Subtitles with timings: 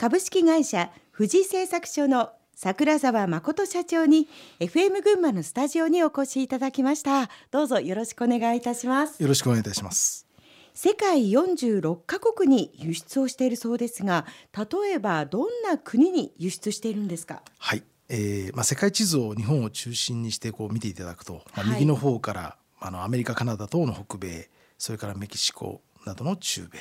[0.00, 4.28] 株式会社富士製作所の桜沢誠社長に
[4.60, 7.28] FM 群馬のスタジオにお越しいただきました。
[7.50, 9.20] どうぞよろしくお願いいたします。
[9.20, 10.24] よろしくお願いいたします。
[10.72, 14.24] 世界46カ国に輸出をしているそうですが
[14.56, 17.42] 例えばどんな国に輸出しているんですか？
[17.58, 17.82] はい。
[18.08, 26.78] えーまあ、世界地図を日本を中心にしてこう見ていただくと、まあ、右の方から、はい、あのアメリカカナダ等の北米それからメキシコなどの中米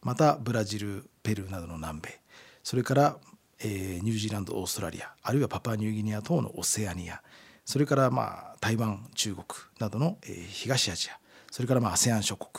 [0.00, 2.20] またブラジルペルーなどの南米
[2.66, 3.16] それから、
[3.60, 7.22] えー、ニュージーランドオーストラリアあるいはパパニューギニア等のオセアニア
[7.64, 9.44] それからまあ台湾中国
[9.78, 11.16] などの、えー、東アジア
[11.52, 12.50] それからまあ ASEAN 諸国、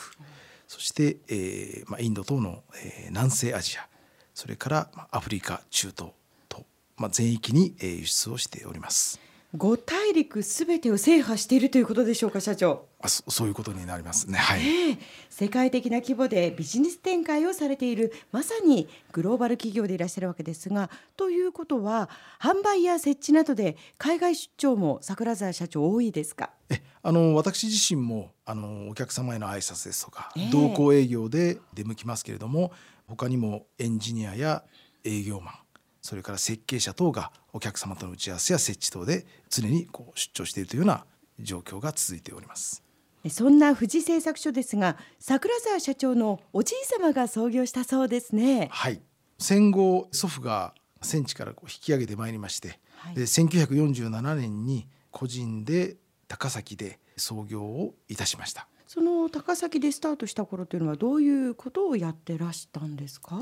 [0.66, 3.86] そして、えーまあ、インド等の、えー、南西アジア
[4.32, 6.12] それから、まあ、アフリカ中東
[6.48, 6.64] と、
[6.96, 9.20] まあ、全域に、えー、輸出をしております。
[9.56, 12.84] 五大陸すべてを制覇しているということでしょうか社長。
[13.00, 14.36] あそそういうことになりますね。
[14.36, 14.98] はい、えー、
[15.30, 26.50] 世界的な規模でビジネス展開をされているまさにグローバル企業でいらっしゃるわけですがということは販売や設置などで海外出張も桜沢社長多いですか？
[26.68, 32.70] えあの私自身もあのお客様への挨拶ですとか、えー、同行営業で出向きますけれども
[33.06, 34.62] 他にもエンジニアや
[35.04, 35.54] 営業マン
[36.00, 41.04] それから設計者等がお客様との打ち合わせや設置等で常にこう出張しているというような
[41.40, 42.82] 状況が続いております。
[43.28, 48.68] そんな富士製作所ですが桜沢社長のおじい様が創業したそうですね。
[48.70, 49.00] はい。
[49.38, 58.68] 戦後祖父が戦地からこう引き上げてまいりまして、はい、で1947年に個人で高崎で創業をいたしました。
[58.86, 63.40] その高崎でスタートした頃というのはどういうことをやってらしたんですか？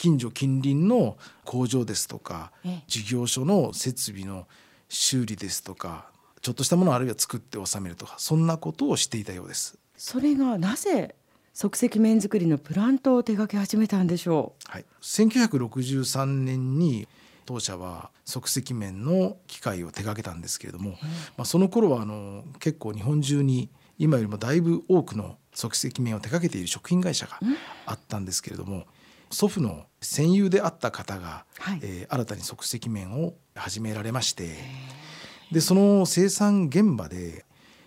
[0.00, 2.52] 近所近隣の工場ですとか
[2.86, 4.46] 事業所の設備の
[4.88, 6.06] 修理ですとか
[6.40, 9.76] ちょっとしたものをあるいは作って納めるとかそんなことをしていたようです。
[9.98, 11.14] それがなぜ
[11.52, 14.72] 即席麺作りのプラントを手掛け始めたんでしょう？
[14.72, 17.06] はい、1963年に
[17.44, 20.92] 当社は即席麺の機械を手掛けたんですけれども、
[21.36, 27.38] まあ、その頃はあの結構日本中に今よりもだいぶ多くの即席麺を手掛けている食品会社が
[27.84, 28.86] あったんですけれども、
[29.30, 34.56] 祖父の戦友であった方が、はい、えー、新たに即席麺を始められまして
[35.52, 37.44] でその生産現場で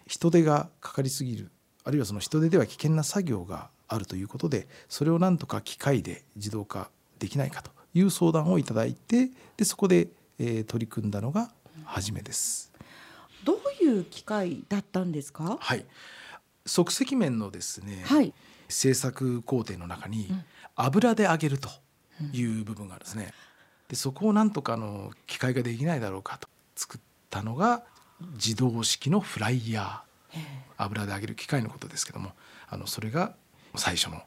[0.07, 1.51] 人手がかかりすぎる
[1.83, 6.89] あるいはその人手では危険な作業があるということでそれをなんとか機械で自動化
[7.19, 10.07] できないかという相談をいただいてでそこで、
[10.39, 11.51] えー、取り組んだのが
[11.85, 12.71] 初めです。
[13.43, 15.57] どういう機械だったんですか？
[15.59, 15.85] はい、
[16.65, 18.33] 即席麺のですね、はい、
[18.69, 20.29] 製作工程の中に
[20.75, 21.69] 油で揚げると
[22.31, 23.33] いう部分があるんですね。
[23.87, 27.83] でそこをなんとかの機械ができないだろうかと作ったのが
[28.33, 30.13] 自動式のフライヤー。
[30.77, 32.31] 油で揚げる機械のことですけども
[32.67, 33.35] あのそれが
[33.75, 34.23] 最初の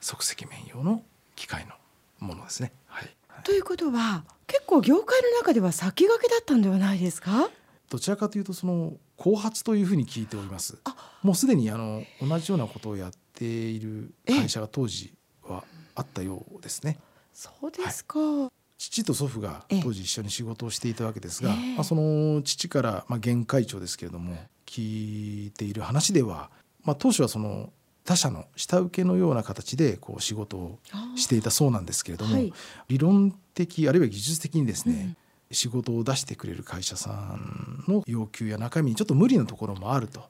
[0.00, 1.04] 即席麺用の
[1.36, 1.74] 機械の
[2.18, 2.72] ものですね。
[2.88, 7.48] はい、ということは結構業界の中では先駆けだったんではないですか？
[7.88, 10.78] どちらかというとその後発というふうに聞いております。
[11.22, 15.62] もうすでにあの同じようなことをやっている会社が当時は
[15.94, 16.98] あったようですね。
[17.32, 26.50] そうですか、はい、父と祖父が当時一緒に仕事をしていたわけですが、まあ、その父から、まあ、現会長ですけれども聞いている話では、
[26.82, 27.70] まあ、当初はその
[28.04, 30.78] 他社の下請けのような形でこう仕事を
[31.16, 32.52] していたそうなんですけれども、はい、
[32.88, 35.16] 理論的あるいは技術的にですね、うん。
[35.52, 40.24] 仕事を出してくれる会社さんの要求や中身にちょっと無理なところもあると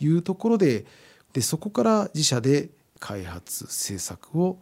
[0.00, 0.84] いうところで
[1.34, 4.58] でそこから自社で開発制作を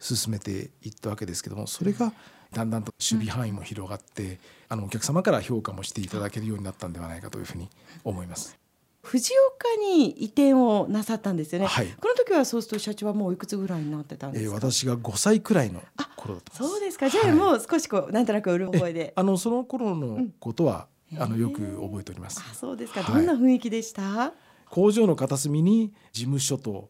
[0.00, 2.12] 進めていったわけですけどもそれが
[2.52, 4.38] だんだんと守備範囲も広がって、うん、
[4.70, 7.68] あのお客様から評価もしていただけるようになったんではないかというふうに
[8.04, 8.58] 思います。
[9.02, 15.82] 藤岡に移転をなさったんですよね、はい、この時はそうすると社長はもういくつぐらいになってたんですか、えー、私が5歳くらいの
[16.16, 17.10] 頃だったそうですか。
[17.10, 19.12] じゃあもう少しこうなんとなくうる覚えで。
[19.14, 22.42] あのその頃のことは、うん、あのよく覚えております。
[22.50, 24.32] あそうですか、どんな雰囲気でした？
[24.74, 26.88] 工場の片隅に事務所と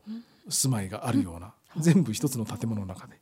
[0.49, 3.19] 住まいがあるような、うん、全部一つの建物の中で。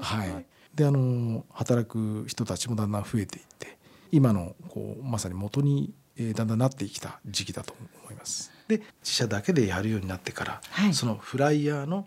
[0.00, 3.76] はい、であの働く人たちもだんだん増えていって
[4.10, 8.50] 今のこうまさに元に、えー、だんだんなってきた時期だと思います。
[8.68, 12.06] で自社だけでやるようになってから、はい、そのフライヤーの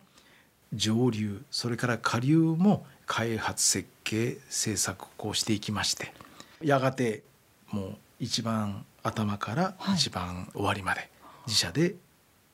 [0.73, 6.11] 上流それから下流も開発設計制作をしていきまして
[6.63, 7.21] やがて
[7.69, 11.12] もう一番頭から一番終わりまで
[11.47, 11.95] 自社で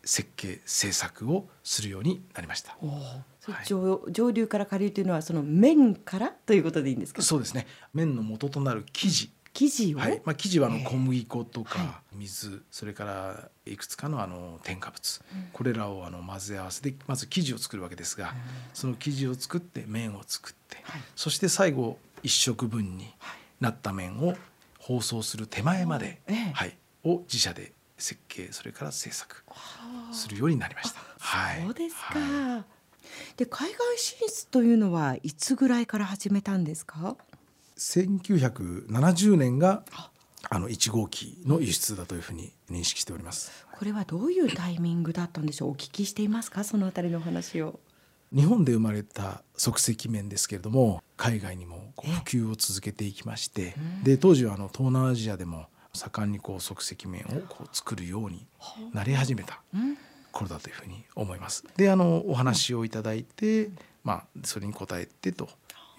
[0.03, 2.77] 設計制作をするようになりました。
[2.81, 3.23] は
[3.61, 7.21] い、上上流から下流というのはその面からということでいいんですか。
[7.21, 7.67] そうですね。
[7.93, 9.31] 面の元となる生地。
[9.53, 10.21] 生地を、はい。
[10.23, 15.21] まあ、生地はあの小麦粉とか水、それからいくつかのあの添加物、
[15.51, 18.33] これらをあの混ぜ合わせてまず生地を作るわけですが、
[18.73, 20.77] その生地を作って麺を作って、
[21.15, 23.07] そして最後1食分に
[23.59, 24.35] なった麺を
[24.79, 26.21] 包装する手前まで、
[26.53, 29.43] はい、を自社で設計それから制作
[30.11, 30.99] するようになりました。
[31.19, 32.63] はい、そうですか、はい、
[33.37, 37.15] で海外進出というのはいつぐらいから始めたんですか
[37.77, 40.09] ？1970年があ。
[40.57, 43.67] の1号機の輸出だというふうに認識しております。
[43.71, 45.71] これはどういうタイミングだったんでしょう？
[45.71, 46.63] お聞きしていますか？
[46.63, 47.79] そのあたりの話を。
[48.33, 58.45] 日本で生まれた即席麺ですけれども海外にも普及を続けていきましてで当時はあの東南アジアでも盛んにこう即席麺をこう作るように
[58.93, 59.61] なり始めた
[60.31, 61.63] 頃だというふうに思います。
[61.77, 63.69] であのお話をいただいて、
[64.03, 65.49] まあ、それに応えてと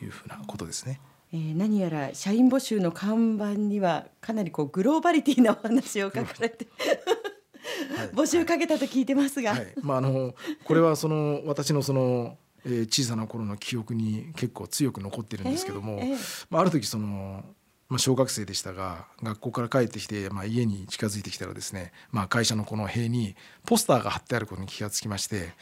[0.02, 1.00] いうふうなことですね。
[1.32, 6.66] えー、何やら社員募集の看板にはかなりこうグローバリティなお話を書かれて
[7.96, 10.34] はい、募集かけたと聞いてますが、はい、まああの
[10.64, 17.44] これはその私のその、えー、小さな頃の記憶に結構強く残ってるんですけども、えーえー、まあ、ある時その
[17.90, 23.34] まあ、小学生でしたが学校から帰ってきて、まあ、家に近づいてきたらですね、まあ、会社のこの塀に
[23.66, 25.52] ポスターが貼ってあることに気がつきまして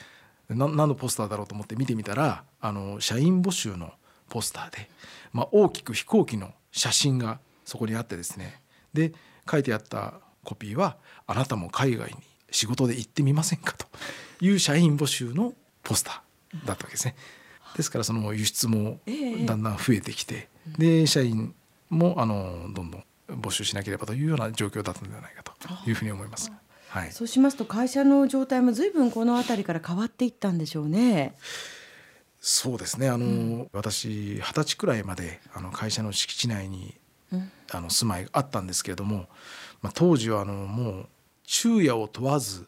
[0.51, 3.93] 何のポスターだろうと思って見てみたらあの社員募集の
[4.29, 4.91] ポスターで、
[5.33, 8.61] まあ、大きく飛行機の写真がそこにあってですね
[8.93, 9.13] で
[9.51, 10.15] 書いてあった
[10.45, 12.17] コピーは「あなたも海外に
[12.51, 13.87] 仕事で行ってみませんか?」と
[14.41, 17.17] いう社員募集のポスターだったわけですね。
[17.77, 19.01] ですからその輸出も
[19.47, 20.49] だんだん増えてきて、
[20.79, 21.55] で社員
[21.91, 26.51] もあのどんどん募集しなければというような状況だったのではないかというふうに思います。
[26.89, 31.35] はい、そうしますと会社の状態もずいぶんこの辺りから変わっていったんでしょうね。
[32.41, 33.09] そうですね。
[33.09, 36.95] あの、うん、私二十歳くらいまであの会社の敷地内に、
[37.33, 39.27] うん、あの住まいがあったんですけれども、
[39.83, 41.09] まあ、当時はあのもう
[41.45, 42.67] 昼夜を問わず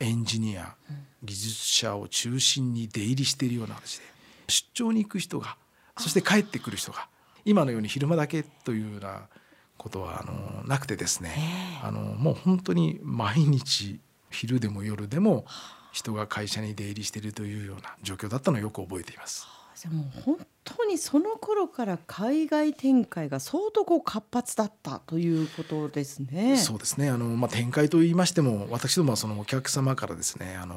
[0.00, 0.74] エンジニア、
[1.22, 4.04] 技術者を中心に出入りしているような形で
[4.48, 5.56] 出張に行く人が
[5.96, 7.08] そして帰ってくる人が
[7.44, 9.28] 今のように昼間だけというような
[9.76, 14.00] ことはあのなくてですねあのもう本当に毎日
[14.30, 15.44] 昼でも夜でも
[15.92, 19.46] 人が会社に出入りしているというような状況だったのをよく覚えています。
[19.76, 26.56] じゃもう本当にその頃から海外展開が相当こう活発だったということですね。
[26.56, 27.10] そうですね。
[27.10, 30.74] あのまあ展開と言いましても私どもはそのお客様からですねあの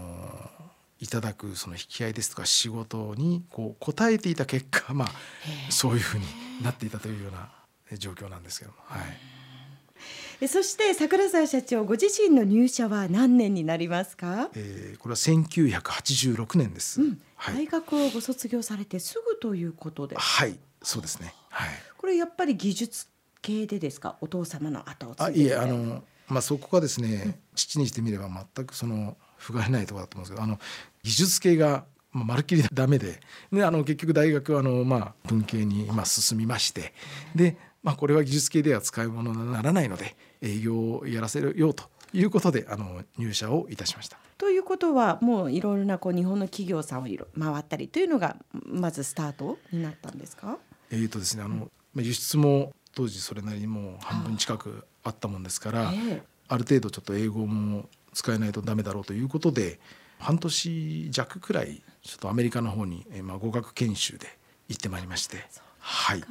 [0.99, 5.07] いただくその引き合いですとか仕事にこう応えていた結果まあ
[5.69, 6.25] そういうふうに
[6.61, 7.49] なっていたというような
[7.97, 8.77] 状況なんですけども。
[8.85, 8.99] は
[10.41, 10.47] い。
[10.47, 14.51] そして桜沢社長ご自身の入社は何年になりますか？
[14.53, 17.01] えー、これは1986年です。
[17.01, 20.15] うん、はい、大学をご卒業されてすぐということで。
[20.15, 21.33] はい、そうですね。
[21.49, 21.69] はい。
[21.97, 23.07] これやっぱり技術
[23.41, 24.17] 系でですか？
[24.21, 25.55] お父様の後を継いで。
[25.55, 30.59] あ、いえ、あのまあそこがですね、うん、父にしてみれば全くその不甲斐ないところだと思うんですけど、あの
[31.01, 31.85] 技術系が
[32.17, 33.21] まあ、まるっきりダメで。
[33.51, 36.93] であの結局大学はあの、まあ、文系にまあ進みまして。
[37.35, 44.17] でまあ、これは技術系では使い物にならないので営業をやらせるようということであの入社をいたしました。
[44.37, 48.35] ということはもういろいろなこう日本の企業さんを回ったりというのが
[48.65, 50.57] まずスタートになったんですか？
[50.91, 55.93] えーとですねあの、うん、輸出も当時それなりにもう半分近くあったもんですから、あ
[56.49, 59.79] ある程度ちょっと英語も使えないとダメだろうということで
[60.19, 64.27] 半年弱くらいちょっとアメリカの方に、えー、まあ語学研修で
[64.69, 65.45] 行ってまいりまして。
[65.79, 66.23] はい。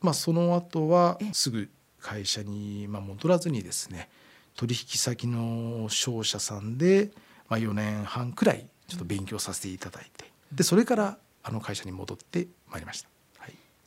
[0.00, 1.68] まあ、その後はすぐ
[2.00, 4.08] 会社にまあ戻らずにですね
[4.56, 7.10] 取引先の商社さんで
[7.48, 10.30] まあ4年半くらいちょっと勉強させていただいて。
[10.52, 13.08] でそれからあの会社に戻ってまいりました。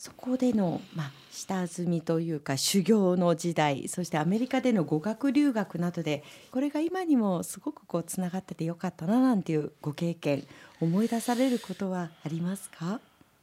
[0.10, 10.44] はい、そこでの、まあ、下積みというか修行の時代そしてアメリカでの語学留学などでこれが今にもすごくこうつながっててよかったななんていうご経験
[10.82, 13.00] 思い出されることはありますか？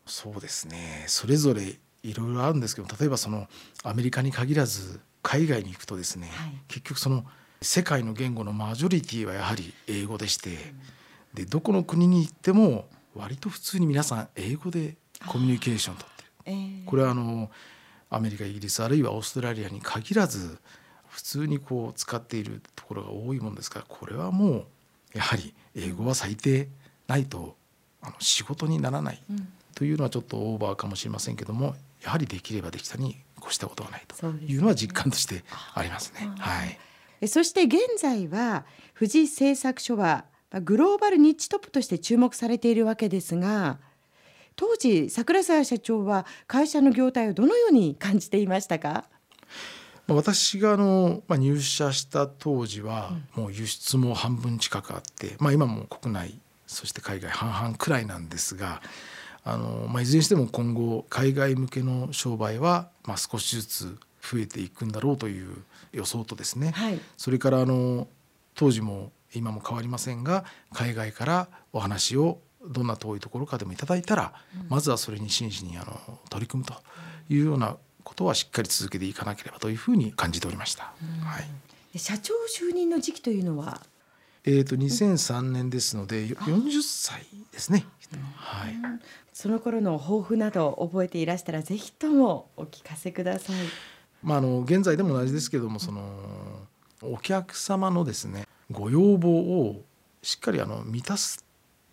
[0.07, 1.05] そうですね。
[1.07, 3.47] それぞれいろいろあるんですけど例えばその
[3.85, 7.25] アメリカに限らず海外に行くとですね、はい、結局その
[7.63, 10.57] 世界の言語のマジョリティはやはり英語でして、うん、
[11.35, 16.07] でどこの国に行っても割と普通に皆さん英語でコミュニケーションをと
[16.91, 17.51] これはあの
[18.11, 20.59] アメリカイギリスあるいはオーストラリアに限らず
[21.09, 24.65] 普通にこう使っているところが多いもんですからこれはもう
[25.15, 26.69] やはり英語は最低
[27.07, 27.57] ないと
[28.03, 29.23] あの仕事にならない
[29.77, 35.45] というのはちょっとオーバーかもしれませんけどもやはりできればできたに越したことはないというのは実感として
[35.75, 36.29] ありますね。
[36.39, 36.67] は
[37.21, 38.65] い、そして現在は
[38.99, 40.25] 富士製作所は
[40.63, 43.79] グローバルニッチトップとして注目されているわけですが
[44.61, 49.07] 当時桜沢社長は会社の業態をどのように感じていましたか？
[50.07, 58.83] まあ、私があの、まあ、入社した当時はもう輸出も半分近くあって、まあ、今も国内そして海外半々くらいなんですが
[59.45, 65.57] あの、まあ、いずれにしても今後海外向けの商売は、まあ、少しずつ増えていくんだろうという
[65.93, 68.09] 予想とですね、はい、それからあの
[68.55, 76.75] 当時も今も変わりませんが海外からお話をどんな遠いところかでもいただいたら、うん、まずはそれに真摯にあの取り組むと
[77.29, 80.93] いうようなことはしっかり続けていかなければというふうに感じておりました。
[81.23, 81.41] は
[81.95, 83.81] い、社長就任の時期というのは？
[84.45, 87.85] えーと、と2003年ですので、うん、40歳ですね、
[88.37, 88.75] はい、
[89.35, 93.57] その頃の抱負など覚えていらしたらぜひともお聞かせください。
[94.23, 96.03] まあ、あの現在でも同じですけれどもその
[97.03, 99.83] お客様のですねご要望を
[100.23, 101.45] しっかりあの満たす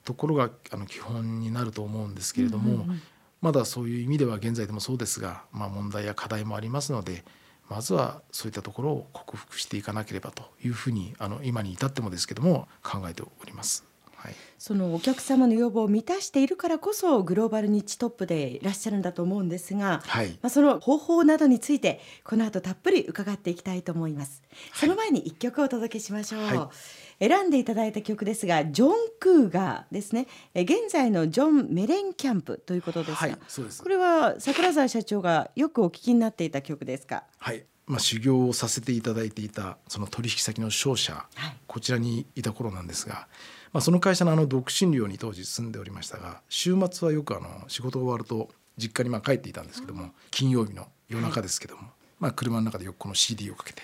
[0.08, 3.02] ところがあの基本になると思うんですけれども、うんうんうん、
[3.42, 7.26] まだそういう意味では現在でもそうですが、まあ、問題や課題もありますので
[7.68, 13.87] まずはそういったところを克服していかなければというふうにあの今に至ってもですけども考えております。
[14.17, 24.41] はい、そのお客様の要望を満たしているからこそグローバルニッチトップでいらっしゃるんだと思うんですが、はい、まあ、その方法などについてこの後たっぷり伺っていきたいと思います。
[24.74, 26.41] その前に一曲お届けしましょう。
[26.43, 26.71] は
[27.19, 30.27] い、選んでいただいた曲ですがジョン・クーガーですね。
[30.55, 33.83] 現在のジョン・メレンキャンプということですが、はい、す。
[33.83, 37.24] これは桜沢社長がよくお聞きになっていた曲ですか？
[37.38, 43.27] はいまあ、修行をさせていただいていたその取引先の商社、はい、こちらにいた頃なんですが
[43.74, 51.84] まあ、その会社のあの独身寮に当時住んでおりましたが週末はよくあの仕事が終わると実家にまあ帰っていたんですけども金曜日の夜中ですけども、
[52.20, 53.84] まあ、車の中でよくこの CD をかけて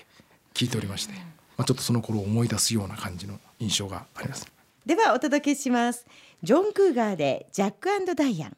[0.52, 1.12] 聞いておりまして、
[1.56, 4.46] まあ、ちょっとその頃を思い出すような感じの印象があります。
[4.86, 6.06] ではお届けします。
[6.42, 8.56] ジョン・クーガーでジャックダイアン